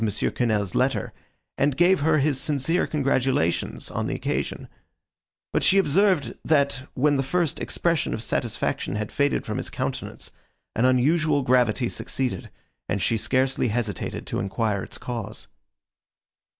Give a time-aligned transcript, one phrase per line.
[0.03, 1.13] Quesnel's letter,
[1.59, 4.67] and gave her his sincere congratulations, on the occasion;
[5.53, 10.31] but she observed, that, when the first expression of satisfaction had faded from his countenance,
[10.75, 12.49] an unusual gravity succeeded,
[12.89, 15.47] and she scarcely hesitated to enquire its cause.